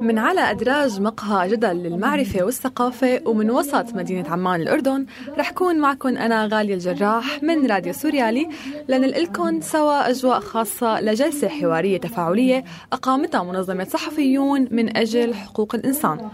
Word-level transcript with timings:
من 0.00 0.18
على 0.18 0.40
أدراج 0.40 1.00
مقهى 1.00 1.48
جدل 1.48 1.76
للمعرفة 1.76 2.44
والثقافة 2.44 3.20
ومن 3.26 3.50
وسط 3.50 3.94
مدينة 3.94 4.28
عمان 4.28 4.60
الأردن 4.60 5.06
رح 5.38 5.50
كون 5.50 5.78
معكم 5.78 6.08
أنا 6.08 6.48
غالية 6.52 6.74
الجراح 6.74 7.42
من 7.42 7.66
راديو 7.66 7.92
سوريالي. 7.92 8.48
لننقل 8.88 9.22
لكم 9.22 9.60
سوا 9.60 10.10
أجواء 10.10 10.40
خاصة 10.40 11.00
لجلسة 11.00 11.48
حوارية 11.48 11.98
تفاعلية 11.98 12.64
أقامتها 12.92 13.42
منظمة 13.42 13.84
صحفيون 13.84 14.68
من 14.70 14.96
أجل 14.96 15.34
حقوق 15.34 15.74
الإنسان. 15.74 16.30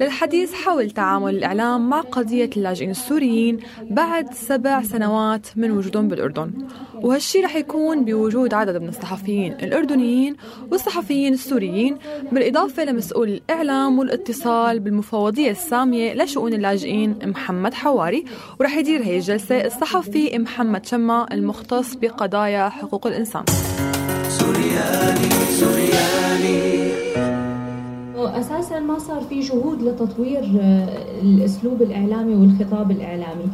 للحديث 0.00 0.54
حول 0.54 0.90
تعامل 0.90 1.34
الإعلام 1.36 1.88
مع 1.88 2.00
قضية 2.00 2.50
اللاجئين 2.56 2.90
السوريين 2.90 3.60
بعد 3.90 4.34
سبع 4.34 4.82
سنوات 4.82 5.46
من 5.56 5.70
وجودهم 5.70 6.08
بالأردن. 6.08 6.50
وهالشي 6.94 7.40
رح 7.40 7.56
يكون 7.56 8.04
بوجود 8.04 8.54
عدد 8.54 8.76
من 8.76 8.88
الصحفيين 8.88 9.52
الأردنيين 9.52 10.36
والصحفيين 10.70 11.32
السوريين 11.32 11.98
بالإضافة 12.32 12.84
لمسؤول 12.84 13.28
الإعلام 13.28 13.98
والاتصال 13.98 14.80
بالمفوضية 14.80 15.50
السامية 15.50 16.14
لشؤون 16.14 16.52
اللاجئين 16.54 17.18
محمد 17.24 17.74
حواري. 17.74 18.24
ورح 18.60 18.76
يدير 18.76 19.02
هي 19.02 19.16
الجلسة 19.16 19.66
الصحفي 19.66 20.38
محمد 20.38 20.86
شما 20.86 21.26
المختص 21.32 21.94
بقضايا 21.94 22.68
حقوق 22.68 23.06
الإنسان. 23.06 23.44
سوريالي 24.28 25.30
سوريالي 25.58 25.73
أساسا 28.40 28.80
ما 28.80 28.98
صار 28.98 29.20
في 29.20 29.40
جهود 29.40 29.82
لتطوير 29.82 30.58
آه، 30.60 30.88
الأسلوب 31.22 31.82
الإعلامي 31.82 32.34
والخطاب 32.34 32.90
الإعلامي. 32.90 33.44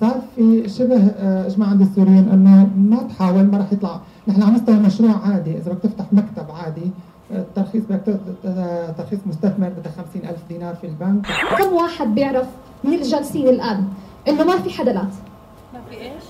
صار 0.00 0.20
في 0.36 0.68
شبه 0.68 1.06
آه، 1.06 1.46
اجماع 1.46 1.68
عند 1.68 1.80
السوريين 1.80 2.28
إنه 2.28 2.70
ما 2.76 3.02
تحاول 3.02 3.42
ما 3.42 3.58
راح 3.58 3.72
يطلع. 3.72 4.00
نحن 4.28 4.42
على 4.42 4.52
مستوى 4.52 4.74
مشروع 4.74 5.10
عادي. 5.26 5.50
إذا 5.56 5.72
بدك 5.72 5.82
تفتح 5.82 6.04
مكتب 6.12 6.50
عادي 6.50 6.90
الترخيص 7.30 7.82
آه، 7.90 7.96
بدك 7.96 8.18
ترخيص 8.98 9.18
مستثمر 9.26 9.68
بدك 9.68 9.90
50000 10.14 10.38
دينار 10.48 10.74
في 10.74 10.86
البنك. 10.86 11.26
كم 11.58 11.72
واحد 11.72 12.14
بيعرف 12.14 12.46
من 12.84 12.92
الجالسين 12.94 13.48
الآن 13.48 13.84
إنه 14.28 14.44
ما 14.44 14.58
في 14.58 14.70
حدلات 14.70 15.08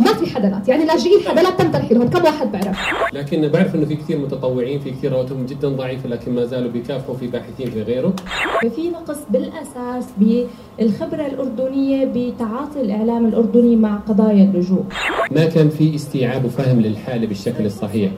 ما 0.01 0.15
في 0.15 0.35
حدلات. 0.35 0.69
يعني 0.69 0.85
لاجئين 0.85 1.21
حدلات 1.29 1.61
تم 1.61 1.71
ترحيلهم 1.71 2.09
كم 2.09 2.25
واحد 2.25 2.53
بعرف؟ 2.53 2.77
لكن 3.13 3.49
بعرف 3.49 3.75
إنه 3.75 3.85
في 3.85 3.97
كثير 3.97 4.19
متطوعين 4.19 4.81
في 4.81 4.91
كثير 4.91 5.13
رواتبهم 5.13 5.47
جدا 5.47 5.69
ضعيفة 5.69 6.09
لكن 6.09 6.35
ما 6.35 6.45
زالوا 6.45 6.71
بيكافحوا 6.71 7.15
في 7.15 7.27
باحثين 7.27 7.71
في 7.71 7.83
غيره. 7.83 8.15
في 8.61 8.89
نقص 8.91 9.19
بالأساس 9.31 10.05
بالخبرة 10.19 11.27
الأردنية 11.27 12.05
بتعاطي 12.05 12.81
الإعلام 12.81 13.27
الأردني 13.27 13.77
مع 13.77 13.97
قضايا 13.97 14.45
اللجوء. 14.45 14.85
ما 15.31 15.45
كان 15.45 15.69
في 15.69 15.95
استيعاب 15.95 16.45
وفهم 16.45 16.81
للحالة 16.81 17.27
بالشكل 17.27 17.67
الصحيح. 17.67 18.11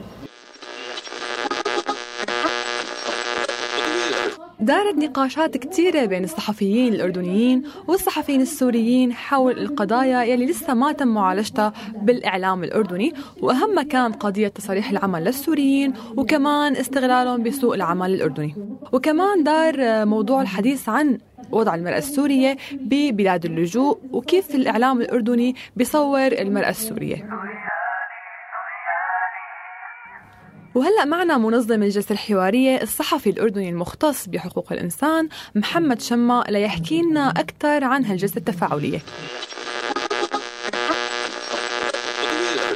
نقاشات 4.99 5.57
كثيرة 5.57 6.05
بين 6.05 6.23
الصحفيين 6.23 6.93
الأردنيين 6.93 7.63
والصحفيين 7.87 8.41
السوريين 8.41 9.13
حول 9.13 9.59
القضايا 9.59 10.23
يلي 10.23 10.45
لسه 10.45 10.73
ما 10.73 10.91
تم 10.91 11.07
معالجتها 11.07 11.73
بالإعلام 12.01 12.63
الأردني 12.63 13.13
وأهم 13.41 13.81
كان 13.81 14.11
قضية 14.11 14.47
تصاريح 14.47 14.89
العمل 14.91 15.23
للسوريين 15.23 15.93
وكمان 16.17 16.75
استغلالهم 16.75 17.43
بسوق 17.43 17.73
العمل 17.73 18.13
الأردني. 18.13 18.55
وكمان 18.93 19.43
دار 19.43 20.05
موضوع 20.05 20.41
الحديث 20.41 20.89
عن 20.89 21.17
وضع 21.51 21.75
المرأة 21.75 21.97
السورية 21.97 22.57
ببلاد 22.71 23.45
اللجوء 23.45 23.97
وكيف 24.11 24.55
الإعلام 24.55 25.01
الأردني 25.01 25.55
بيصور 25.75 26.27
المرأة 26.27 26.69
السورية. 26.69 27.29
وهلأ 30.75 31.05
معنا 31.05 31.37
منظم 31.37 31.83
الجلسه 31.83 32.13
الحوارية 32.13 32.81
الصحفي 32.81 33.29
الأردني 33.29 33.69
المختص 33.69 34.27
بحقوق 34.27 34.73
الإنسان 34.73 35.29
محمد 35.55 36.01
شما 36.01 36.43
ليحكي 36.49 37.01
لنا 37.01 37.29
أكثر 37.29 37.83
عن 37.83 38.05
هالجلسه 38.05 38.37
التفاعلية. 38.37 38.99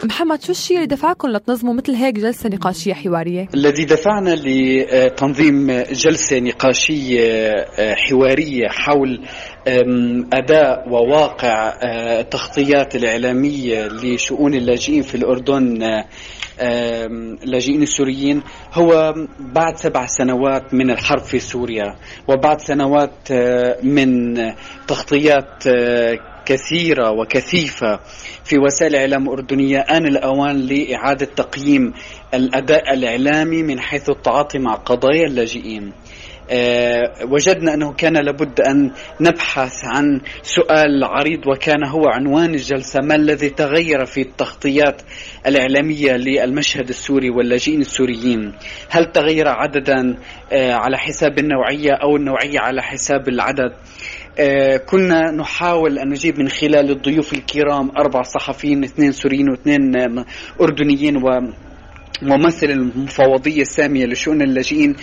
محمد 0.05 0.41
شو 0.43 0.51
الشيء 0.51 0.77
اللي 0.77 0.87
دفعكم 0.87 1.27
لتنظموا 1.27 1.73
مثل 1.73 1.95
هيك 1.95 2.15
جلسة 2.15 2.49
نقاشية 2.49 2.93
حوارية؟ 2.93 3.47
الذي 3.53 3.85
دفعنا 3.85 4.35
لتنظيم 4.35 5.71
جلسة 5.91 6.39
نقاشية 6.39 7.49
آه، 7.79 7.95
حوارية 7.95 8.67
حول 8.67 9.21
أداء 10.33 10.89
وواقع 10.89 11.73
التغطيات 12.19 12.95
آه، 12.95 12.99
الإعلامية 12.99 13.87
لشؤون 13.87 14.53
اللاجئين 14.53 15.01
في 15.01 15.15
الأردن 15.15 15.83
آه، 15.83 16.05
اللاجئين 17.43 17.81
السوريين 17.81 18.43
هو 18.73 19.13
بعد 19.39 19.77
سبع 19.77 20.05
سنوات 20.05 20.73
من 20.73 20.91
الحرب 20.91 21.21
في 21.21 21.39
سوريا 21.39 21.95
وبعد 22.27 22.61
سنوات 22.61 23.31
من 23.83 24.35
تغطيات 24.87 25.63
كثيرة 26.45 27.11
وكثيفة 27.11 27.99
في 28.43 28.57
وسائل 28.57 28.95
الإعلام 28.95 29.23
الأردنية 29.23 29.79
آن 29.79 30.05
الأوان 30.07 30.59
لإعادة 30.59 31.25
تقييم 31.25 31.93
الأداء 32.33 32.93
الإعلامي 32.93 33.63
من 33.63 33.79
حيث 33.79 34.09
التعاطي 34.09 34.59
مع 34.59 34.73
قضايا 34.73 35.25
اللاجئين. 35.27 35.93
أه 36.49 37.13
وجدنا 37.31 37.73
أنه 37.73 37.93
كان 37.93 38.13
لابد 38.13 38.61
أن 38.61 38.91
نبحث 39.21 39.85
عن 39.85 40.21
سؤال 40.41 41.03
عريض 41.03 41.47
وكان 41.47 41.83
هو 41.87 42.07
عنوان 42.07 42.53
الجلسة 42.53 42.99
ما 43.01 43.15
الذي 43.15 43.49
تغير 43.49 44.05
في 44.05 44.21
التغطيات 44.21 45.01
الإعلامية 45.47 46.11
للمشهد 46.11 46.89
السوري 46.89 47.29
واللاجئين 47.29 47.81
السوريين؟ 47.81 48.53
هل 48.89 49.11
تغير 49.11 49.47
عددا 49.47 50.17
أه 50.51 50.73
على 50.73 50.97
حساب 50.97 51.39
النوعية 51.39 51.91
أو 51.91 52.15
النوعية 52.15 52.59
على 52.59 52.81
حساب 52.81 53.27
العدد؟ 53.29 53.71
آه، 53.71 53.92
كنا 54.85 55.31
نحاول 55.31 55.99
أن 55.99 56.09
نجيب 56.09 56.39
من 56.39 56.49
خلال 56.49 56.91
الضيوف 56.91 57.33
الكرام 57.33 57.91
أربع 57.97 58.21
صحفيين 58.21 58.83
اثنين 58.83 59.11
سوريين 59.11 59.49
واثنين 59.49 59.95
أردنيين 60.61 61.17
و 61.17 61.53
ممثل 62.21 62.67
المفوضية 62.69 63.61
السامية 63.61 64.05
لشؤون 64.05 64.41
اللاجئين 64.41 64.95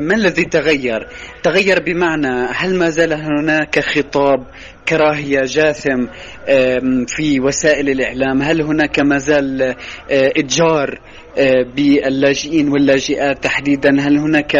ما 0.00 0.14
الذي 0.14 0.44
تغير؟ 0.44 1.08
تغير 1.42 1.82
بمعنى 1.82 2.46
هل 2.54 2.78
ما 2.78 2.90
زال 2.90 3.12
هناك 3.12 3.78
خطاب 3.78 4.46
كراهية 4.88 5.40
جاثم 5.44 6.06
في 7.06 7.40
وسائل 7.40 7.90
الإعلام 7.90 8.42
هل 8.42 8.62
هناك 8.62 9.00
ما 9.00 9.18
زال 9.18 9.62
آه، 9.62 9.74
إتجار 10.10 10.90
آه، 10.90 11.27
باللاجئين 11.76 12.68
واللاجئات 12.68 13.44
تحديدا 13.44 14.00
هل 14.00 14.18
هناك 14.18 14.56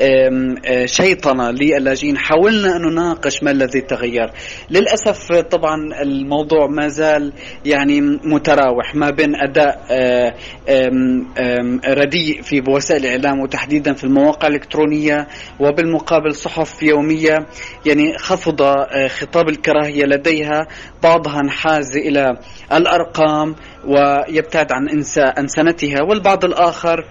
آه، 0.00 0.86
شيطنة 0.86 1.50
للاجئين؟ 1.50 2.18
حاولنا 2.18 2.76
أن 2.76 2.82
نناقش 2.82 3.42
ما 3.42 3.50
الذي 3.50 3.80
تغير. 3.80 4.30
للأسف 4.70 5.32
طبعا 5.32 6.02
الموضوع 6.02 6.66
ما 6.66 6.88
زال 6.88 7.32
يعني 7.64 8.00
متراوح 8.24 8.94
ما 8.94 9.10
بين 9.10 9.34
أداء 9.36 9.80
رديء 11.88 12.42
في 12.42 12.62
وسائل 12.68 13.06
الإعلام 13.06 13.40
وتحديدا 13.40 13.92
في 13.92 14.04
المواقع 14.04 14.48
الإلكترونية 14.48 15.26
وبالمقابل 15.60 16.34
صحف 16.34 16.82
يومية 16.82 17.46
يعني 17.86 18.18
خفض 18.18 18.62
خطاب 19.08 19.48
الكراهية 19.48 20.04
لديها 20.04 20.66
بعضها 21.02 21.40
انحاز 21.40 21.96
إلى 21.96 22.38
الأرقام 22.72 23.54
ويبتعد 23.84 24.72
عن 24.72 24.88
أنسنتها 25.38 26.02
والبعض 26.10 26.44
الآخر 26.44 27.04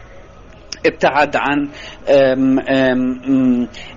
ابتعد 0.85 1.35
عن 1.35 1.69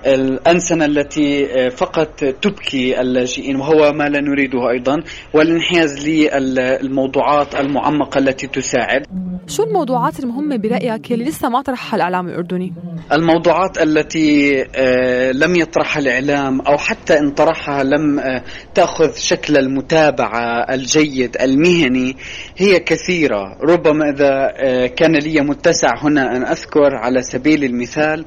الأنسنة 0.06 0.84
التي 0.84 1.46
آه، 1.46 1.68
فقط 1.68 2.24
تبكي 2.24 3.00
اللاجئين 3.00 3.56
وهو 3.56 3.92
ما 3.92 4.04
لا 4.04 4.20
نريده 4.20 4.70
أيضا 4.70 5.02
والانحياز 5.34 6.08
للموضوعات 6.08 7.54
المعمقة 7.54 8.18
التي 8.18 8.46
تساعد 8.46 9.06
شو 9.46 9.62
الموضوعات 9.62 10.20
المهمة 10.20 10.56
برأيك 10.56 11.12
اللي 11.12 11.24
لسه 11.24 11.48
ما 11.48 11.62
طرحها 11.62 11.96
الإعلام 11.96 12.28
الأردني؟ 12.28 12.72
الموضوعات 13.12 13.82
التي 13.82 14.62
آه، 14.76 15.32
لم 15.32 15.56
يطرحها 15.56 16.00
الإعلام 16.00 16.60
أو 16.60 16.76
حتى 16.78 17.18
إن 17.18 17.30
طرحها 17.30 17.84
لم 17.84 18.18
آه، 18.18 18.42
تأخذ 18.74 19.14
شكل 19.14 19.56
المتابعة 19.56 20.74
الجيد 20.74 21.36
المهني 21.40 22.16
هي 22.56 22.78
كثيرة 22.78 23.58
ربما 23.62 24.10
إذا 24.10 24.52
كان 24.86 25.12
لي 25.16 25.40
متسع 25.40 25.88
هنا 25.98 26.36
أن 26.36 26.42
أذكر 26.42 26.71
على 26.78 27.22
سبيل 27.22 27.64
المثال 27.64 28.24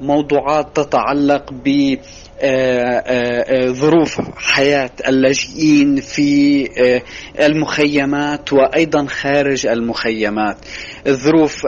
موضوعات 0.00 0.76
تتعلق 0.76 1.52
ب 1.52 1.96
ظروف 3.72 4.20
حياة 4.36 4.90
اللاجئين 5.08 5.96
في 6.00 6.68
المخيمات 7.40 8.52
وأيضا 8.52 9.06
خارج 9.06 9.66
المخيمات. 9.66 10.56
الظروف 11.06 11.66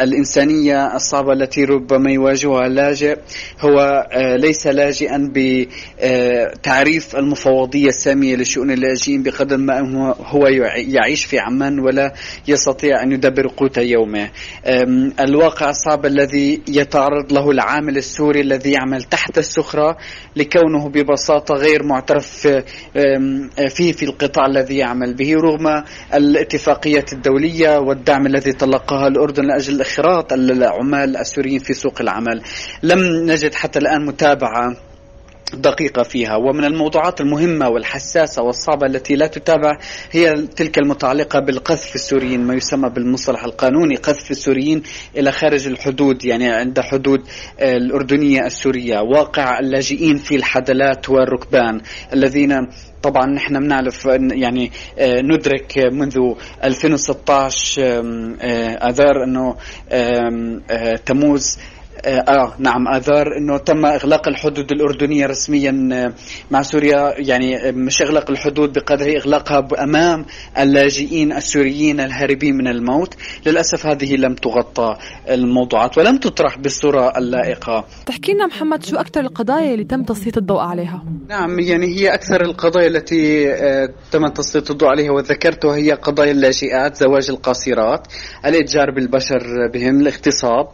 الإنسانية 0.00 0.96
الصعبة 0.96 1.32
التي 1.32 1.64
ربما 1.64 2.10
يواجهها 2.10 2.66
اللاجئ 2.66 3.18
هو 3.60 4.06
ليس 4.36 4.66
لاجئا 4.66 5.32
بتعريف 5.34 7.16
المفوضية 7.16 7.88
السامية 7.88 8.36
لشؤون 8.36 8.70
اللاجئين 8.70 9.22
بقدر 9.22 9.56
ما 9.56 10.14
هو 10.20 10.46
يعيش 10.76 11.24
في 11.24 11.38
عمان 11.38 11.78
ولا 11.78 12.14
يستطيع 12.48 13.02
أن 13.02 13.12
يدبر 13.12 13.46
قوت 13.56 13.78
يومه. 13.78 14.30
الواقع 15.20 15.70
الصعب 15.70 16.06
الذي 16.06 16.62
يتعرض 16.68 17.32
له 17.32 17.50
العامل 17.50 17.96
السوري 17.96 18.40
الذي 18.40 18.70
يعمل 18.70 19.02
تحت 19.02 19.38
السخرة 19.38 19.95
لكونه 20.36 20.88
ببساطة 20.88 21.54
غير 21.54 21.82
معترف 21.82 22.48
فيه 23.68 23.92
في 23.92 24.02
القطاع 24.02 24.46
الذي 24.46 24.76
يعمل 24.76 25.14
به 25.14 25.34
رغم 25.34 25.84
الاتفاقية 26.14 27.04
الدولية 27.12 27.78
والدعم 27.78 28.26
الذي 28.26 28.52
تلقاها 28.52 29.08
الأردن 29.08 29.44
لأجل 29.44 29.80
إخراج 29.80 30.24
العمال 30.32 31.16
السوريين 31.16 31.58
في 31.58 31.74
سوق 31.74 32.00
العمل. 32.00 32.42
لم 32.82 32.98
نجد 33.30 33.54
حتى 33.54 33.78
الآن 33.78 34.06
متابعة 34.06 34.76
دقيقة 35.54 36.02
فيها. 36.02 36.36
ومن 36.36 36.64
الموضوعات 36.64 37.20
المهمة 37.20 37.68
والحساسة 37.68 38.42
والصعبة 38.42 38.86
التي 38.86 39.14
لا 39.16 39.26
تتابع 39.26 39.78
هي 40.12 40.46
تلك 40.46 40.78
المتعلقة 40.78 41.40
بالقذف 41.40 41.94
السوريين 41.94 42.40
ما 42.40 42.54
يسمى 42.54 42.88
بالمصطلح 42.90 43.44
القانوني 43.44 43.96
قذف 43.96 44.30
السوريين 44.30 44.82
إلى 45.16 45.32
خارج 45.32 45.66
الحدود 45.66 46.24
يعني 46.24 46.48
عند 46.48 46.80
حدود 46.80 47.20
الأردنية 47.60 48.46
السورية 48.46 48.98
واقع 49.00 49.58
اللاجئين 49.58 50.16
في 50.16 50.36
الحدلات 50.36 51.08
والركبان 51.10 51.80
الذين 52.12 52.68
طبعا 53.02 53.26
نحن 53.26 53.58
بنعرف 53.60 54.04
يعني 54.32 54.72
آه، 54.98 55.20
ندرك 55.20 55.78
منذ 55.92 56.34
2016 56.64 57.82
آه، 57.82 58.88
آذار 58.88 59.24
أنه 59.24 59.56
آه، 59.90 60.96
تموز 61.06 61.58
آه،, 62.04 62.18
آه 62.18 62.54
نعم 62.58 62.88
اثار 62.88 63.36
إنه 63.38 63.58
تم 63.58 63.86
إغلاق 63.86 64.28
الحدود 64.28 64.72
الأردنية 64.72 65.26
رسميا 65.26 65.88
آه، 65.92 66.12
مع 66.50 66.62
سوريا 66.62 67.14
يعني 67.18 67.68
آه، 67.68 67.70
مش 67.70 68.02
إغلاق 68.02 68.30
الحدود 68.30 68.72
بقدر 68.72 69.16
إغلاقها 69.16 69.68
أمام 69.82 70.26
اللاجئين 70.58 71.32
السوريين 71.32 72.00
الهاربين 72.00 72.54
من 72.54 72.68
الموت. 72.68 73.14
للأسف 73.46 73.86
هذه 73.86 74.16
لم 74.16 74.34
تغطى 74.34 74.96
الموضوعات 75.30 75.98
ولم 75.98 76.18
تطرح 76.18 76.58
بالصورة 76.58 77.18
اللائقة. 77.18 77.84
تحكي 78.06 78.32
لنا 78.32 78.46
محمد 78.46 78.84
شو 78.84 78.96
أكثر 78.96 79.20
القضايا 79.20 79.74
اللي 79.74 79.84
تم 79.84 80.02
تسليط 80.02 80.36
الضوء 80.36 80.60
عليها؟ 80.60 81.04
نعم 81.28 81.60
يعني 81.60 81.86
هي 81.86 82.14
أكثر 82.14 82.44
القضايا 82.44 82.86
التي 82.86 83.46
تم 84.12 84.26
تسليط 84.26 84.70
الضوء 84.70 84.88
عليها 84.88 85.10
وذكرتها 85.10 85.76
هي 85.76 85.92
قضايا 85.92 86.30
اللاجئات 86.30 86.96
زواج 86.96 87.30
القاصرات 87.30 88.06
الإتجار 88.46 88.90
بالبشر 88.90 89.70
بهم 89.74 90.00
الاغتصاب. 90.00 90.68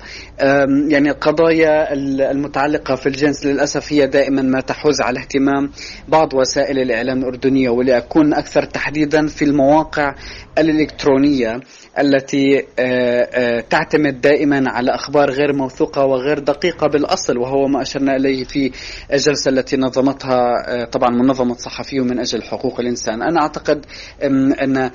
يعني 0.88 1.11
القضايا 1.12 1.92
المتعلقة 2.30 2.94
في 2.94 3.06
الجنس 3.08 3.46
للأسف 3.46 3.92
هي 3.92 4.06
دائما 4.06 4.42
ما 4.42 4.60
تحوز 4.60 5.00
على 5.00 5.20
اهتمام 5.20 5.70
بعض 6.08 6.34
وسائل 6.34 6.78
الإعلام 6.78 7.18
الأردنية 7.18 7.68
ولأكون 7.70 8.34
أكثر 8.34 8.62
تحديدا 8.62 9.26
في 9.26 9.44
المواقع 9.44 10.14
الإلكترونية. 10.58 11.60
التي 11.98 12.58
آه، 12.58 13.28
آه، 13.32 13.60
تعتمد 13.60 14.20
دائما 14.20 14.70
على 14.70 14.94
أخبار 14.94 15.30
غير 15.30 15.52
موثوقة 15.52 16.04
وغير 16.04 16.38
دقيقة 16.38 16.86
بالأصل 16.86 17.38
وهو 17.38 17.68
ما 17.68 17.82
أشرنا 17.82 18.16
إليه 18.16 18.44
في 18.44 18.70
الجلسة 19.12 19.50
التي 19.50 19.76
نظمتها 19.76 20.40
آه، 20.68 20.84
طبعا 20.84 21.10
منظمة 21.10 21.54
صحفيون 21.54 22.06
من 22.08 22.18
أجل 22.18 22.42
حقوق 22.42 22.80
الإنسان، 22.80 23.22
أنا 23.22 23.40
أعتقد 23.40 23.86
أن 24.22 24.90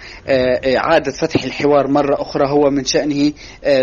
إعادة 0.77 1.11
فتح 1.11 1.43
الحوار 1.43 1.87
مرة 1.87 2.21
أخرى 2.21 2.49
هو 2.49 2.69
من 2.69 2.85
شأنه 2.85 3.31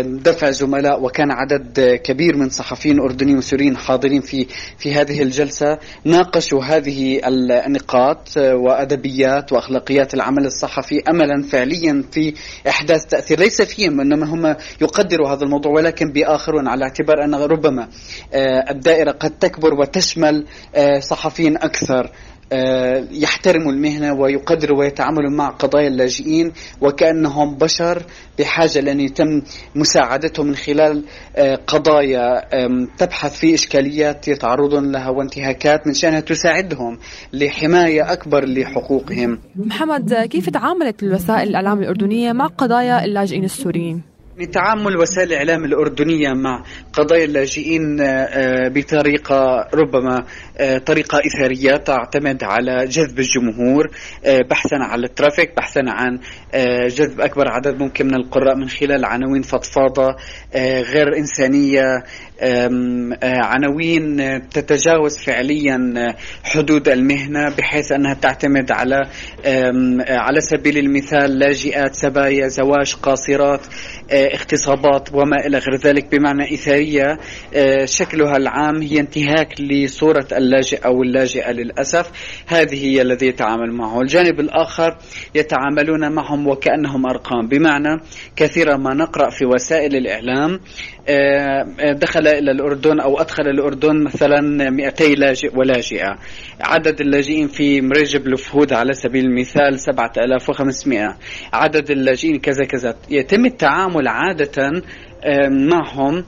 دفع 0.03 0.51
زملاء 0.51 1.03
وكان 1.03 1.31
عدد 1.31 1.99
كبير 2.03 2.37
من 2.37 2.49
صحفيين 2.49 2.99
اردنيين 2.99 3.37
وسوريين 3.37 3.77
حاضرين 3.77 4.21
في 4.21 4.45
في 4.77 4.93
هذه 4.93 5.21
الجلسة. 5.21 5.77
ناقشوا 6.05 6.63
هذه 6.63 7.21
النقاط 7.67 8.37
وأدبيات 8.37 9.53
وأخلاقيات 9.53 10.13
العمل 10.13 10.45
الصحفي 10.45 11.01
املا 11.09 11.43
فعليا 11.51 12.03
في 12.11 12.33
إحداث 12.67 13.04
التأثير 13.05 13.39
ليس 13.39 13.61
فيهم 13.61 14.01
إنما 14.01 14.25
هم 14.25 14.55
يقدروا 14.81 15.29
هذا 15.29 15.43
الموضوع 15.43 15.71
ولكن 15.71 16.11
بآخرون 16.11 16.67
على 16.67 16.83
اعتبار 16.83 17.23
أن 17.23 17.35
ربما 17.35 17.87
آه، 18.33 18.65
الدائرة 18.71 19.11
قد 19.11 19.31
تكبر 19.39 19.73
وتشمل 19.73 20.45
آه، 20.75 20.99
صحفيين 20.99 21.57
أكثر. 21.57 22.11
يحترموا 23.11 23.71
المهنة 23.71 24.13
ويقدروا 24.13 24.79
ويتعاملوا 24.79 25.31
مع 25.31 25.49
قضايا 25.49 25.87
اللاجئين 25.87 26.51
وكأنهم 26.81 27.55
بشر 27.55 28.03
بحاجة 28.39 28.79
لأن 28.79 28.99
يتم 28.99 29.41
مساعدتهم 29.75 30.47
من 30.47 30.55
خلال 30.55 31.03
قضايا 31.67 32.41
تبحث 32.97 33.39
في 33.39 33.53
إشكاليات 33.53 34.27
يتعرضون 34.27 34.91
لها 34.91 35.09
وانتهاكات 35.09 35.87
من 35.87 35.93
شأنها 35.93 36.19
تساعدهم 36.19 36.97
لحماية 37.33 38.13
أكبر 38.13 38.45
لحقوقهم 38.45 39.39
محمد 39.55 40.13
كيف 40.13 40.49
تعاملت 40.49 41.03
الوسائل 41.03 41.49
الإعلام 41.49 41.79
الأردنية 41.79 42.31
مع 42.31 42.47
قضايا 42.47 43.05
اللاجئين 43.05 43.43
السوريين؟ 43.43 44.14
تعامل 44.43 44.97
وسائل 44.97 45.27
الإعلام 45.27 45.65
الأردنية 45.65 46.29
مع 46.29 46.63
قضايا 46.93 47.25
اللاجئين 47.25 48.01
آه، 48.01 48.05
آه، 48.05 48.67
بطريقة 48.69 49.69
ربما 49.73 50.25
آه، 50.57 50.77
طريقة 50.77 51.21
إثارية 51.25 51.77
تعتمد 51.77 52.43
على 52.43 52.85
جذب 52.85 53.19
الجمهور 53.19 53.87
بحثا 54.49 54.75
عن 54.75 55.03
الترافيك 55.03 55.55
بحثا 55.57 55.81
عن 55.87 56.19
جذب 56.87 57.21
أكبر 57.21 57.47
عدد 57.47 57.79
ممكن 57.79 58.07
من 58.07 58.15
القراء 58.15 58.55
من 58.55 58.69
خلال 58.69 59.05
عناوين 59.05 59.41
فضفاضة 59.41 60.15
غير 60.93 61.17
إنسانية 61.17 62.03
عناوين 63.23 64.17
تتجاوز 64.49 65.17
فعليا 65.17 65.77
حدود 66.43 66.89
المهنة 66.89 67.49
بحيث 67.49 67.91
أنها 67.91 68.13
تعتمد 68.13 68.71
على 68.71 69.01
على 70.09 70.41
سبيل 70.41 70.77
المثال 70.77 71.39
لاجئات 71.39 71.95
سبايا 71.95 72.47
زواج 72.47 72.93
قاصرات 72.93 73.61
اغتصابات 74.33 75.09
وما 75.13 75.45
إلى 75.45 75.57
غير 75.57 75.75
ذلك 75.75 76.11
بمعنى 76.11 76.53
إثارية 76.53 77.17
شكلها 77.85 78.37
العام 78.37 78.81
هي 78.81 78.99
انتهاك 78.99 79.61
لصورة 79.61 80.27
اللاجئ 80.31 80.85
أو 80.85 81.03
اللاجئة 81.03 81.51
للأسف. 81.51 82.11
هذه 82.47 82.85
هي 82.85 83.01
الذي 83.01 83.27
يتعامل 83.27 83.71
معه. 83.71 84.01
الجانب 84.01 84.39
الآخر 84.39 84.97
يتعاملون 85.35 86.11
معهم 86.11 86.47
وكأنهم 86.47 87.05
أرقام. 87.05 87.47
بمعنى 87.47 88.01
كثيرا 88.35 88.77
ما 88.77 88.93
نقرأ 88.93 89.29
في 89.29 89.45
وسائل 89.45 89.95
الإعلام 89.95 90.59
دخل 91.93 92.27
إلى 92.27 92.51
الأردن 92.51 92.99
أو 92.99 93.19
أدخل 93.21 93.43
الأردن 93.43 94.03
مثلا 94.03 94.41
200 94.69 95.05
لاجئ 95.05 95.57
ولاجئة 95.57 96.17
عدد 96.61 97.01
اللاجئين 97.01 97.47
في 97.47 97.81
مريجب 97.81 98.27
الفهود 98.27 98.73
على 98.73 98.93
سبيل 98.93 99.25
المثال 99.25 99.79
7500 99.79 101.17
عدد 101.53 101.91
اللاجئين 101.91 102.39
كذا 102.39 102.65
كذا. 102.65 102.95
يتم 103.09 103.45
التعامل 103.45 104.07
عادة 104.07 104.81
معهم 105.49 106.23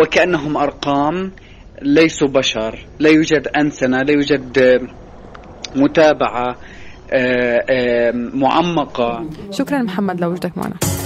وكأنهم 0.00 0.56
أرقام 0.56 1.32
ليسوا 1.82 2.28
بشر. 2.28 2.78
لا 2.98 3.10
يوجد 3.10 3.48
أنسنة 3.56 4.02
لا 4.02 4.12
يوجد 4.12 4.80
متابعة 5.76 6.56
معمقة. 8.34 9.30
شكرا 9.50 9.82
محمد 9.82 10.20
لوجودك 10.20 10.58
معنا. 10.58 10.97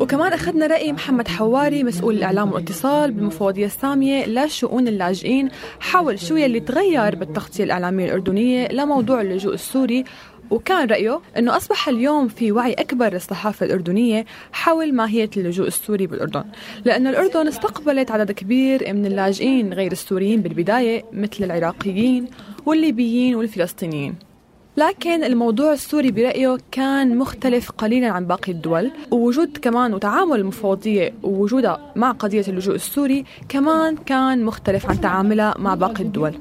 وكمان 0.00 0.32
أخذنا 0.32 0.66
رأي 0.66 0.92
محمد 0.92 1.28
حواري 1.28 1.84
مسؤول 1.84 2.14
الإعلام 2.16 2.52
والاتصال 2.52 3.10
بالمفوضية 3.12 3.66
السامية 3.66 4.26
لشؤون 4.26 4.88
اللاجئين 4.88 5.48
حول 5.80 6.18
شو 6.18 6.36
يلي 6.36 6.60
تغير 6.60 7.14
بالتغطية 7.14 7.64
الإعلامية 7.64 8.04
الأردنية 8.04 8.68
لموضوع 8.68 9.20
اللجوء 9.20 9.54
السوري. 9.54 10.04
وكان 10.50 10.88
رأيه 10.88 11.20
أنه 11.38 11.56
أصبح 11.56 11.88
اليوم 11.88 12.28
في 12.28 12.52
وعي 12.52 12.72
أكبر 12.72 13.12
للصحافة 13.12 13.66
الأردنية 13.66 14.24
حول 14.52 14.94
ماهية 14.94 15.30
اللجوء 15.36 15.66
السوري 15.66 16.06
بالأردن. 16.06 16.44
لأن 16.84 17.06
الأردن 17.06 17.46
استقبلت 17.46 18.10
عدد 18.10 18.32
كبير 18.32 18.94
من 18.94 19.06
اللاجئين 19.06 19.72
غير 19.72 19.92
السوريين 19.92 20.42
بالبداية 20.42 21.04
مثل 21.12 21.44
العراقيين 21.44 22.26
والليبيين 22.66 23.34
والفلسطينيين. 23.34 24.29
لكن 24.76 25.24
الموضوع 25.24 25.72
السوري 25.72 26.10
برأيه 26.10 26.56
كان 26.72 27.18
مختلف 27.18 27.70
قليلا 27.70 28.08
عن 28.10 28.26
باقي 28.26 28.52
الدول 28.52 28.90
ووجود 29.10 29.56
كمان 29.56 29.94
وتعامل 29.94 30.36
المفوضية 30.36 31.12
ووجودها 31.22 31.92
مع 31.96 32.10
قضية 32.10 32.44
اللجوء 32.48 32.74
السوري 32.74 33.24
كمان 33.48 33.96
كان 33.96 34.44
مختلف 34.44 34.86
عن 34.86 35.00
تعاملها 35.00 35.54
مع 35.58 35.74
باقي 35.74 36.02
الدول. 36.02 36.34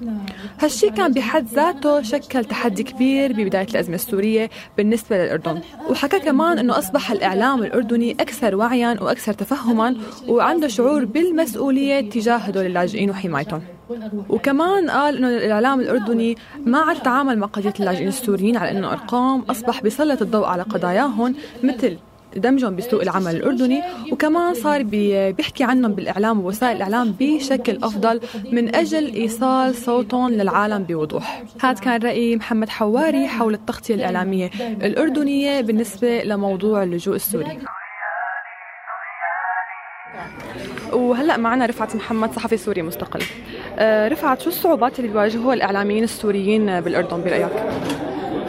هالشي 0.59 0.89
كان 0.89 1.13
بحد 1.13 1.45
ذاته 1.53 2.01
شكل 2.01 2.45
تحدي 2.45 2.83
كبير 2.83 3.33
ببداية 3.33 3.67
الأزمة 3.71 3.95
السورية 3.95 4.49
بالنسبة 4.77 5.17
للأردن. 5.17 5.61
وحكى 5.89 6.19
كمان 6.19 6.59
أنه 6.59 6.77
أصبح 6.77 7.11
الإعلام 7.11 7.63
الأردني 7.63 8.11
أكثر 8.11 8.55
وعيا 8.55 8.97
وأكثر 9.01 9.33
تفهما 9.33 9.95
وعنده 10.27 10.67
شعور 10.67 11.05
بالمسؤولية 11.05 12.09
تجاه 12.09 12.37
هدول 12.37 12.65
اللاجئين 12.65 13.09
وحمايتهم. 13.09 13.78
وكمان 14.29 14.89
قال 14.89 15.17
إنه 15.17 15.27
الإعلام 15.27 15.79
الأردني 15.79 16.37
ما 16.65 16.79
عاد 16.79 16.97
يتعامل 16.97 17.39
مع 17.39 17.47
قضية 17.47 17.73
اللاجئين 17.79 18.07
السوريين 18.07 18.57
على 18.57 18.71
إنه 18.71 18.91
أرقام 18.91 19.41
أصبح 19.41 19.81
بيسلط 19.81 20.21
الضوء 20.21 20.45
على 20.45 20.63
قضاياهم 20.63 21.35
مثل 21.63 21.97
دمجهم 22.35 22.75
بسوق 22.75 23.01
العمل 23.01 23.35
الأردني 23.35 23.83
وكمان 24.11 24.53
صار 24.53 24.83
بيحكي 24.83 25.63
عنهم 25.63 25.93
بالإعلام 25.93 26.39
ووسائل 26.39 26.75
الإعلام 26.77 27.15
بشكل 27.19 27.77
أفضل 27.83 28.19
من 28.51 28.75
أجل 28.75 29.13
إيصال 29.13 29.75
صوتهم 29.75 30.29
للعالم 30.29 30.83
بوضوح. 30.83 31.43
هذا 31.61 31.79
كان 31.79 32.01
رأي 32.01 32.35
محمد 32.35 32.69
حواري 32.69 33.27
حول 33.27 33.53
التغطية 33.53 33.95
الإعلامية 33.95 34.49
الأردنية 34.59 35.61
بالنسبة 35.61 36.23
لموضوع 36.23 36.83
اللجوء 36.83 37.15
السوري. 37.15 37.59
وهلا 40.93 41.37
معنا 41.37 41.65
رفعت 41.65 41.95
محمد 41.95 42.33
صحفي 42.33 42.57
سوري 42.57 42.81
مستقل. 42.81 43.21
آه، 43.79 44.07
رفعت 44.07 44.41
شو 44.41 44.49
الصعوبات 44.49 44.99
اللي 44.99 45.11
بيواجهوها 45.11 45.53
الإعلاميين 45.53 46.03
السوريين 46.03 46.81
بالأردن 46.81 47.23
برأيك؟ 47.23 47.49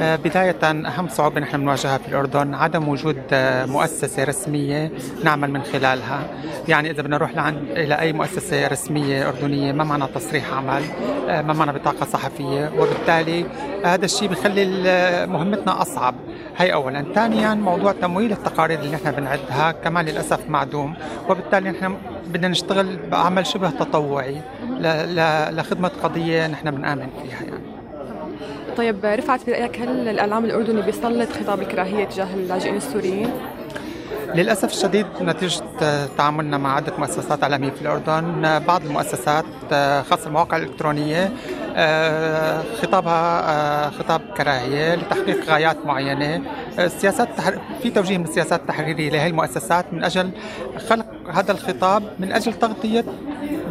بداية 0.01 0.57
أهم 0.63 1.09
صعوبة 1.09 1.41
نحن 1.41 1.57
بنواجهها 1.57 1.99
في 1.99 2.09
الأردن 2.09 2.55
عدم 2.55 2.89
وجود 2.89 3.23
آه، 3.33 3.67
مؤسسة 3.67 4.25
رسمية 4.25 4.93
نعمل 5.25 5.51
من 5.51 5.63
خلالها. 5.63 6.21
يعني 6.69 6.91
إذا 6.91 7.03
بدنا 7.03 7.17
نروح 7.17 7.35
لعند 7.35 7.57
إلى 7.71 7.99
أي 8.01 8.13
مؤسسة 8.13 8.69
رسمية 8.69 9.29
أردنية 9.29 9.73
ما 9.73 9.85
معنا 9.85 10.07
تصريح 10.07 10.53
عمل 10.55 10.83
ما 11.29 11.53
معنا 11.53 11.73
بطاقة 11.73 12.07
صحفية 12.07 12.71
وبالتالي 12.79 13.47
هذا 13.85 14.05
الشيء 14.05 14.29
بخلي 14.29 14.67
مهمتنا 15.27 15.83
أصعب. 15.83 16.15
هي 16.57 16.73
أولا. 16.73 17.05
ثانيا 17.15 17.55
موضوع 17.55 17.93
تمويل 17.93 18.33
التقارير 18.33 18.79
اللي 18.79 18.93
نحن 18.97 19.11
بنعدها 19.11 19.73
كمان 19.73 20.05
للأسف 20.05 20.49
معدوم 20.49 20.95
وبالتالي 21.29 21.71
نحن 21.71 21.97
بدنا 22.27 22.49
نشتغل 22.49 22.99
بعمل 23.11 23.47
شبه 23.47 23.71
تطوعي 23.71 24.37
لخدمة 25.51 25.91
قضية 26.03 26.47
نحن 26.47 26.71
بنآمن 26.71 27.09
فيها. 27.23 27.50
طيب 28.77 29.05
رفعت 29.05 29.47
برأيك 29.47 29.81
هل 29.81 30.09
الإعلام 30.09 30.45
الأردني 30.45 30.83
بيسلط 30.83 31.33
خطاب 31.33 31.61
الكراهية 31.61 32.05
تجاه 32.05 32.35
اللاجئين 32.35 32.77
السوريين؟ 32.77 33.31
للأسف 34.35 34.73
الشديد 34.73 35.07
نتيجة 35.21 35.63
تعاملنا 36.19 36.59
مع 36.59 36.77
عدة 36.77 36.93
مؤسسات 36.99 37.43
إعلامية 37.43 37.71
في 37.71 37.83
الأردن. 37.83 38.59
بعض 38.67 38.85
المؤسسات 38.85 39.45
خاصة 40.11 40.27
المواقع 40.27 40.57
الإلكترونية 40.57 41.33
خطابها 42.83 43.91
خطاب 43.91 44.21
كراهية 44.37 44.95
لتحقيق 44.95 45.45
غايات 45.51 45.87
معينة. 45.87 46.43
السياسات 46.79 47.29
في 47.83 47.91
توجيه 47.91 48.19
من 48.19 48.25
السياسات 48.25 48.61
التحريرية 48.61 49.11
لهذه 49.11 49.31
المؤسسات 49.31 49.93
من 49.93 50.05
أجل 50.05 50.31
خلق 50.89 51.07
هذا 51.33 51.53
الخطاب 51.53 52.03
من 52.19 52.33
أجل 52.33 52.53
تغطية 52.53 53.05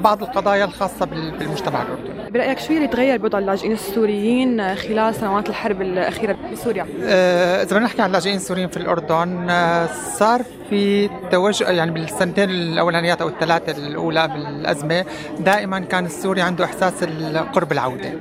بعض 0.03 0.23
القضايا 0.23 0.65
الخاصة 0.65 1.05
بالمجتمع 1.05 1.81
الأردني. 1.81 2.18
برأيك 2.33 2.59
شو 2.59 2.73
اللي 2.73 2.87
تغير 2.87 3.17
بوضع 3.17 3.39
اللاجئين 3.39 3.71
السوريين 3.71 4.75
خلال 4.75 5.15
سنوات 5.15 5.49
الحرب 5.49 5.81
الأخيرة 5.81 6.37
بسوريا؟ 6.51 6.85
آه، 7.03 7.63
إذا 7.63 7.63
بدنا 7.63 7.79
نحكي 7.79 8.01
عن 8.01 8.07
اللاجئين 8.07 8.35
السوريين 8.35 8.67
في 8.67 8.77
الأردن 8.77 9.49
آه، 9.49 9.89
صار 10.17 10.41
في 10.69 11.09
توجه 11.31 11.69
يعني 11.69 11.91
بالسنتين 11.91 12.49
الأولانيات 12.49 13.21
أو 13.21 13.27
الثلاثة 13.27 13.87
الأولى 13.87 14.27
بالأزمة 14.27 15.05
دائما 15.39 15.79
كان 15.79 16.05
السوري 16.05 16.41
عنده 16.41 16.65
إحساس 16.65 17.03
قرب 17.53 17.71
العودة. 17.71 18.13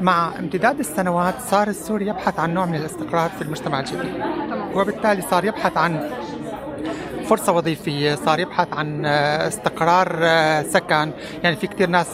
مع 0.00 0.38
امتداد 0.38 0.78
السنوات 0.78 1.34
صار 1.50 1.68
السوري 1.68 2.06
يبحث 2.06 2.40
عن 2.40 2.54
نوع 2.54 2.66
من 2.66 2.74
الاستقرار 2.74 3.30
في 3.30 3.42
المجتمع 3.42 3.80
الجديد. 3.80 4.12
وبالتالي 4.74 5.22
صار 5.22 5.44
يبحث 5.44 5.76
عن 5.76 6.10
فرصة 7.26 7.52
وظيفية 7.52 8.14
صار 8.14 8.40
يبحث 8.40 8.68
عن 8.72 9.06
استقرار 9.06 10.08
سكن. 10.62 11.10
يعني 11.42 11.56
في 11.56 11.66
كثير 11.66 11.88
ناس 11.88 12.06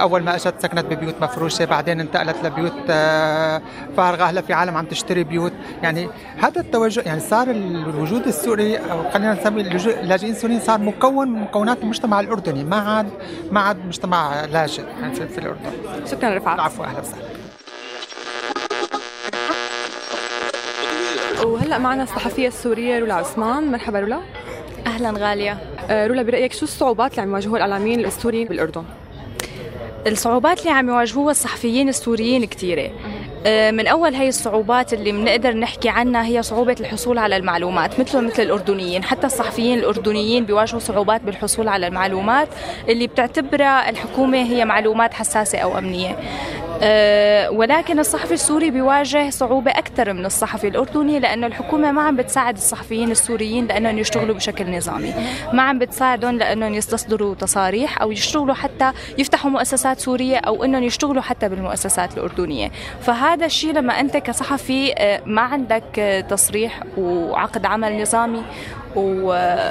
أول 0.00 0.22
ما 0.22 0.34
اجت 0.34 0.54
سكنت 0.58 0.84
ببيوت 0.84 1.14
مفروشة 1.20 1.64
بعدين 1.64 2.00
انتقلت 2.00 2.36
لبيوت 2.44 2.72
آه، 2.90 3.62
فارغة. 3.96 4.24
هلأ 4.24 4.40
في 4.40 4.52
عالم 4.52 4.76
عم 4.76 4.86
تشتري 4.86 5.24
بيوت. 5.24 5.52
يعني 5.82 6.08
هذا 6.38 6.60
التوجه 6.60 7.02
يعني 7.06 7.20
صار 7.20 7.50
الوجود 7.50 8.26
السوري 8.26 8.76
أو 8.76 9.10
خلينا 9.10 9.34
نسمي 9.34 9.60
اللاجئين 9.60 10.32
السوريين 10.32 10.60
صار 10.60 10.80
مكون 10.80 11.28
من 11.28 11.40
مكونات 11.40 11.82
المجتمع 11.82 12.20
الأردني. 12.20 12.64
ما 12.64 12.76
عاد 12.76 13.10
ما 13.52 13.60
عاد 13.60 13.86
مجتمع 13.86 14.44
لاجئ 14.44 14.82
يعني 15.00 15.14
في 15.14 15.38
الأردن. 15.38 15.70
شكرا 16.06 16.36
رفعت. 16.36 16.54
العفو 16.54 16.84
أهلا 16.84 17.00
وسهلا. 17.00 17.28
وهلأ 21.44 21.78
معنا 21.78 22.02
الصحفية 22.02 22.48
السورية 22.48 22.98
رولا 22.98 23.14
عثمان. 23.14 23.70
مرحبا 23.72 24.00
رولا. 24.00 24.20
أهلا 24.86 25.10
غالية. 25.10 25.58
آه، 25.90 26.06
رولا 26.06 26.22
برأيك 26.22 26.52
شو 26.52 26.64
الصعوبات 26.64 27.10
اللي 27.10 27.22
عم 27.22 27.30
يواجهوها 27.30 27.56
الإعلاميين 27.56 28.04
السوريين 28.04 28.48
بالأردن؟ 28.48 28.84
الصعوبات 30.06 30.60
اللي 30.60 30.70
عم 30.70 30.88
يواجهوها 30.88 31.30
الصحفيين 31.30 31.88
السوريين 31.88 32.44
كثيرة 32.44 32.90
آه، 33.46 33.70
من 33.70 33.86
أول 33.86 34.14
هي 34.14 34.28
الصعوبات 34.28 34.92
اللي 34.92 35.12
بنقدر 35.12 35.52
نحكي 35.56 35.88
عنها 35.88 36.24
هي 36.24 36.42
صعوبة 36.42 36.76
الحصول 36.80 37.18
على 37.18 37.36
المعلومات 37.36 38.00
مثل 38.00 38.24
مثل 38.24 38.42
الأردنيين. 38.42 39.04
حتى 39.04 39.26
الصحفيين 39.26 39.78
الأردنيين 39.78 40.44
بيواجهوا 40.44 40.80
صعوبات 40.80 41.20
بالحصول 41.22 41.68
على 41.68 41.86
المعلومات 41.86 42.48
اللي 42.88 43.06
بتعتبرها 43.06 43.90
الحكومة 43.90 44.38
هي 44.38 44.64
معلومات 44.64 45.14
حساسة 45.14 45.58
أو 45.58 45.78
أمنية. 45.78 46.10
أه 46.10 46.67
ولكن 47.50 47.98
الصحفي 47.98 48.34
السوري 48.34 48.70
بيواجه 48.70 49.30
صعوبة 49.30 49.70
أكثر 49.70 50.12
من 50.12 50.26
الصحفي 50.26 50.68
الأردني 50.68 51.18
لأنه 51.20 51.46
الحكومة 51.46 51.92
ما 51.92 52.02
عم 52.02 52.16
بتساعد 52.16 52.56
الصحفيين 52.56 53.10
السوريين 53.10 53.66
لأنهم 53.66 53.98
يشتغلوا 53.98 54.34
بشكل 54.34 54.76
نظامي. 54.76 55.14
ما 55.52 55.62
عم 55.62 55.78
بتساعدهم 55.78 56.38
لأنهم 56.38 56.74
يستصدروا 56.74 57.34
تصاريح 57.34 58.02
أو 58.02 58.10
يشتغلوا 58.12 58.54
حتى 58.54 58.92
يفتحوا 59.18 59.50
مؤسسات 59.50 60.00
سورية 60.00 60.36
أو 60.36 60.64
أنهم 60.64 60.82
يشتغلوا 60.82 61.22
حتى 61.22 61.48
بالمؤسسات 61.48 62.14
الأردنية. 62.18 62.70
فهذا 63.00 63.46
الشيء 63.46 63.72
لما 63.72 64.00
أنت 64.00 64.16
كصحفي 64.16 64.92
أه، 64.92 65.22
ما 65.26 65.42
عندك 65.42 66.24
تصريح 66.30 66.80
وعقد 66.98 67.66
عمل 67.66 68.02
نظامي 68.02 68.42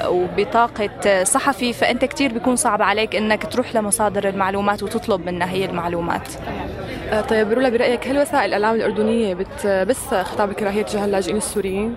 وبطاقة 0.06 1.24
صحفي 1.24 1.72
فأنت 1.72 2.04
كتير 2.04 2.32
بيكون 2.32 2.56
صعب 2.56 2.82
عليك 2.82 3.16
أنك 3.16 3.46
تروح 3.52 3.74
لمصادر 3.74 4.28
المعلومات 4.28 4.82
وتطلب 4.82 5.26
منها 5.26 5.50
هي 5.50 5.64
المعلومات. 5.64 6.28
آه، 6.28 6.87
طيب 7.28 7.52
رولا 7.52 7.68
برأيك 7.68 8.08
هل 8.08 8.18
وسائل 8.18 8.44
الإعلام 8.44 8.74
الأردنية 8.74 9.34
بتبث 9.34 10.14
خطاب 10.14 10.50
الكراهية 10.50 10.82
تجاه 10.82 11.04
اللاجئين 11.04 11.36
السوريين؟ 11.36 11.96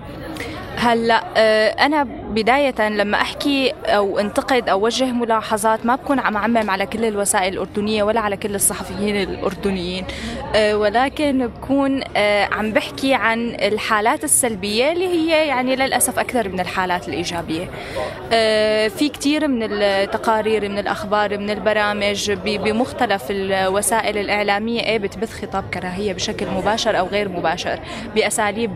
هلا 0.76 1.24
آه، 1.36 1.68
أنا 1.68 2.06
بداية 2.34 2.88
لما 2.88 3.20
أحكي 3.20 3.72
أو 3.86 4.18
انتقد 4.18 4.68
أو 4.68 4.84
وجه 4.84 5.04
ملاحظات 5.04 5.86
ما 5.86 5.96
بكون 5.96 6.18
عم 6.18 6.36
أعمم 6.36 6.70
على 6.70 6.86
كل 6.86 7.04
الوسائل 7.04 7.52
الأردنية 7.52 8.02
ولا 8.02 8.20
على 8.20 8.36
كل 8.36 8.54
الصحفيين 8.54 9.16
الأردنيين. 9.16 10.04
آه، 10.54 10.76
ولكن 10.76 11.46
بكون 11.46 12.00
آه، 12.16 12.44
عم 12.44 12.72
بحكي 12.72 13.14
عن 13.14 13.48
الحالات 13.54 14.24
السلبية 14.24 14.92
اللي 14.92 15.08
هي 15.08 15.46
يعني 15.46 15.76
للأسف 15.76 16.18
أكثر 16.18 16.48
من 16.48 16.60
الحالات 16.60 17.08
الإيجابية. 17.08 17.68
في 18.88 19.08
كثير 19.08 19.48
من 19.48 19.62
التقارير 19.62 20.68
من 20.68 20.78
الأخبار 20.78 21.38
من 21.38 21.50
البرامج 21.50 22.32
بمختلف 22.32 23.22
الوسائل 23.30 24.18
الإعلامية 24.18 24.80
إيه 24.80 24.98
بتبث 24.98 25.42
خطاب 25.42 25.64
كراهية 25.74 26.12
بشكل 26.12 26.46
مباشر 26.46 26.98
أو 26.98 27.06
غير 27.06 27.28
مباشر 27.28 27.80
بأساليب 28.14 28.72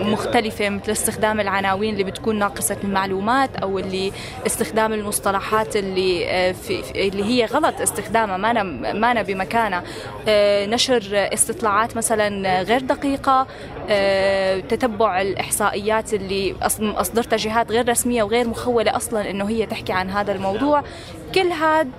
مختلفة 0.00 0.68
مثل 0.68 0.92
استخدام 0.92 1.40
العناوين 1.40 1.92
اللي 1.92 2.04
بتكون 2.04 2.38
ناقصة 2.38 2.76
المعلومات 2.84 3.56
أو 3.56 3.78
اللي 3.78 4.12
استخدام 4.46 4.92
المصطلحات 4.92 5.76
اللي 5.76 6.30
آه، 6.30 6.52
في 6.52 7.08
اللي 7.08 7.24
هي 7.24 7.44
غلط 7.44 7.80
استخدامها 7.80 8.36
ما 8.36 8.50
أنا 8.50 8.62
ما 8.92 9.10
أنا 9.10 9.22
بمكانها. 9.22 9.82
آه، 10.28 10.66
نشر 10.66 11.02
استطلاعات 11.12 11.96
مثلا 11.96 12.62
غير 12.62 12.80
دقيقة 12.80 13.46
آه، 13.90 14.60
تتبع 14.60 15.20
الإحصائيات 15.20 16.14
اللي 16.14 16.54
أصدرتها 16.80 17.36
جهات 17.36 17.70
غير 17.70 17.88
رسمية 17.88 18.22
وغير 18.22 18.48
مخولة 18.48 18.96
أصلا 18.96 19.30
إنه 19.30 19.48
هي 19.48 19.66
تحكي 19.66 19.92
عن 19.92 20.10
هذا 20.10 20.32
الموضوع. 20.32 20.82
كل 21.34 21.52
هاد 21.52 21.90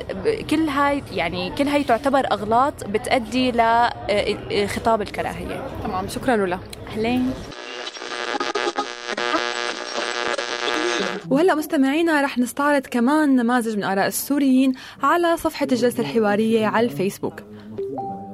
كل 0.50 0.70
هاي 0.70 1.04
يعني 1.12 1.50
كل 1.58 1.68
هاي 1.68 1.84
تعتبر 1.84 2.32
أغلاط 2.32 2.84
بتأدي 2.84 3.52
لخطاب 3.52 5.02
الكراهية. 5.02 5.64
تمام 5.84 6.08
شكرا 6.08 6.36
رولا 6.36 6.60
أهلين. 6.88 7.34
وهلا 11.32 11.56
مستمعينا 11.56 12.22
رح 12.22 12.38
نستعرض 12.38 12.82
كمان 12.82 13.36
نماذج 13.36 13.78
من 13.78 13.84
آراء 13.84 14.08
السوريين 14.08 14.74
على 15.04 15.38
صفحة 15.38 15.68
الجلسة 15.72 16.02
الحوارية 16.02 16.66
على 16.66 16.86
الفيسبوك. 16.86 17.34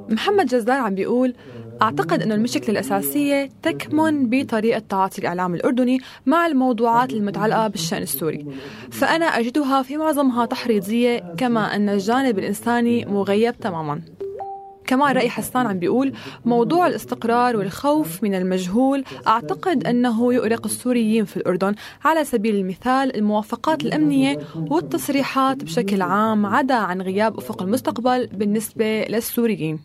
محمد 0.08 0.46
جزار 0.46 0.76
عم 0.78 0.94
بيقول 0.94 1.34
أعتقد 1.82 2.22
أن 2.22 2.32
المشكلة 2.32 2.68
الأساسية 2.68 3.50
تكمن 3.62 4.30
بطريقة 4.30 4.82
تعاطي 4.88 5.18
الإعلام 5.18 5.54
الأردني 5.54 5.98
مع 6.26 6.46
الموضوعات 6.46 7.12
المتعلقة 7.12 7.68
بالشأن 7.68 8.02
السوري. 8.02 8.46
فأنا 8.90 9.26
أجدها 9.26 9.82
في 9.82 9.96
معظمها 9.96 10.46
تحريضية 10.46 11.34
كما 11.36 11.76
أن 11.76 11.88
الجانب 11.88 12.38
الإنساني 12.38 13.04
مغيب 13.04 13.58
تماماً. 13.58 14.00
كمان 14.88 15.16
رأي 15.16 15.30
حسان 15.30 15.66
عم 15.66 15.78
بيقول 15.78 16.12
موضوع 16.44 16.86
الاستقرار 16.86 17.56
والخوف 17.56 18.22
من 18.22 18.34
المجهول 18.34 19.04
أعتقد 19.26 19.86
أنه 19.86 20.34
يؤرق 20.34 20.66
السوريين 20.66 21.24
في 21.24 21.36
الأردن. 21.36 21.74
على 22.04 22.24
سبيل 22.24 22.54
المثال 22.54 23.16
الموافقات 23.16 23.82
الأمنية 23.82 24.38
والتصريحات 24.56 25.64
بشكل 25.64 26.02
عام 26.02 26.46
عدا 26.46 26.74
عن 26.74 27.02
غياب 27.02 27.38
أفق 27.38 27.62
المستقبل 27.62 28.26
بالنسبة 28.32 29.02
للسوريين. 29.02 29.78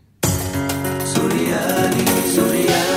سوريالي 1.05 2.05
سوريالي 2.35 2.92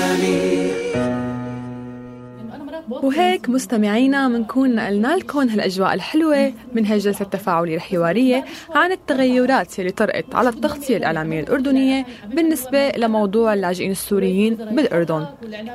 وهيك 3.03 3.49
مستمعينا 3.49 4.29
منكون 4.29 4.75
نقلنا 4.75 5.17
لكم 5.17 5.39
هالأجواء 5.49 5.95
الحلوة 5.95 6.53
من 6.73 6.87
هالجلسه 6.87 7.23
التفاعليه 7.23 7.77
الحوارية 7.77 8.45
عن 8.75 8.93
التغيرات 8.93 9.79
اللي 9.79 9.91
طرقت 9.91 10.35
على 10.35 10.49
التغطية 10.49 10.97
الإعلامية 10.97 11.41
الأردنية 11.41 12.07
بالنسبة 12.35 12.89
لموضوع 12.91 13.55
اللاجئين 13.55 13.91
السوريين 13.91 14.55
بالأردن. 14.55 15.27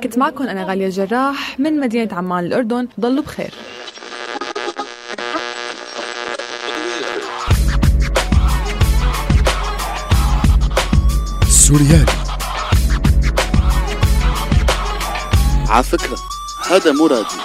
كنت 0.02 0.18
معكم 0.18 0.44
أنا 0.44 0.64
غالية 0.64 0.86
الجراح 0.86 1.60
من 1.60 1.80
مدينة 1.80 2.14
عمان 2.14 2.44
الأردن، 2.44 2.88
ضلوا 3.00 3.22
بخير. 3.22 3.54
سوريالي 11.48 12.12
على 15.68 15.82
فكرة 15.82 16.31
هذا 16.70 16.92
مو 16.92 17.06
راديو 17.06 17.40